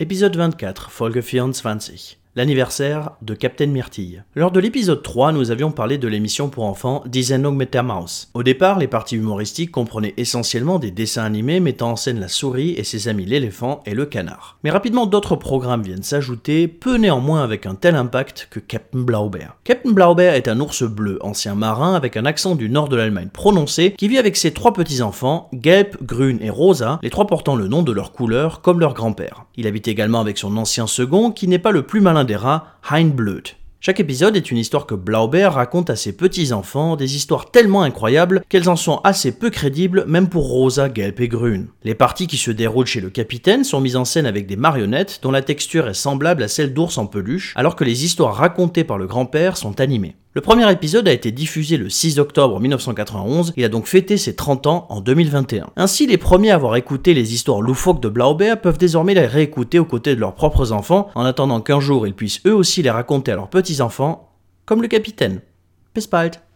[0.00, 1.20] Épisode 24, Folge
[1.60, 4.22] 24 l'anniversaire de Captain Myrtille.
[4.36, 8.30] Lors de l'épisode 3, nous avions parlé de l'émission pour enfants mit der Maus.
[8.32, 12.74] Au départ, les parties humoristiques comprenaient essentiellement des dessins animés mettant en scène la souris
[12.76, 14.56] et ses amis l'éléphant et le canard.
[14.62, 19.56] Mais rapidement, d'autres programmes viennent s'ajouter, peu néanmoins avec un tel impact que Captain Blaubeer.
[19.64, 23.30] Captain Blaubeer est un ours bleu, ancien marin avec un accent du nord de l'Allemagne
[23.32, 27.66] prononcé, qui vit avec ses trois petits-enfants, Gelb, Grün et Rosa, les trois portant le
[27.66, 29.46] nom de leur couleur comme leur grand-père.
[29.56, 33.56] Il habite également avec son ancien second, qui n'est pas le plus malin derer Heinblöd.
[33.80, 38.42] Chaque épisode est une histoire que Blaubeer raconte à ses petits-enfants, des histoires tellement incroyables
[38.48, 41.66] qu'elles en sont assez peu crédibles même pour Rosa, Gelb et Grün.
[41.84, 45.20] Les parties qui se déroulent chez le capitaine sont mises en scène avec des marionnettes
[45.22, 48.82] dont la texture est semblable à celle d'ours en peluche, alors que les histoires racontées
[48.82, 50.16] par le grand-père sont animées.
[50.34, 54.36] Le premier épisode a été diffusé le 6 octobre 1991, il a donc fêté ses
[54.36, 55.70] 30 ans en 2021.
[55.74, 59.78] Ainsi, les premiers à avoir écouté les histoires loufoques de Blaubeer peuvent désormais les réécouter
[59.78, 62.90] aux côtés de leurs propres enfants, en attendant qu'un jour ils puissent eux aussi les
[62.90, 64.32] raconter à leurs petits-enfants,
[64.64, 65.42] comme le capitaine.
[65.94, 66.40] Bis bald